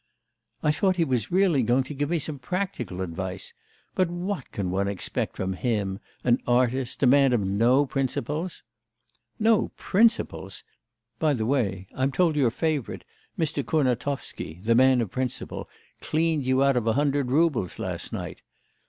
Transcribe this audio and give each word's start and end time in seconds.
'I 0.63 0.71
thought 0.71 0.95
he 0.95 1.05
was 1.05 1.31
really 1.31 1.61
going 1.61 1.83
to 1.83 1.93
give 1.93 2.09
me 2.09 2.17
some 2.17 2.39
practical 2.39 3.01
advice. 3.03 3.53
But 3.93 4.09
what 4.09 4.51
can 4.51 4.71
one 4.71 4.87
expect 4.87 5.35
from 5.35 5.53
him! 5.53 5.99
An 6.23 6.41
artist, 6.47 7.03
a 7.03 7.05
man 7.05 7.33
of 7.33 7.41
no 7.41 7.85
principles' 7.85 8.63
'No 9.39 9.67
principles! 9.77 10.63
By 11.19 11.35
the 11.35 11.45
way, 11.45 11.85
I'm 11.93 12.11
told 12.11 12.35
your 12.35 12.49
favourite 12.49 13.03
Mr. 13.37 13.63
Kurnatovsky, 13.63 14.63
the 14.63 14.73
man 14.73 15.01
of 15.01 15.11
principle, 15.11 15.69
cleaned 16.01 16.47
you 16.47 16.63
out 16.63 16.75
of 16.75 16.87
a 16.87 16.93
hundred 16.93 17.29
roubles 17.29 17.77
last 17.77 18.11
night. 18.11 18.41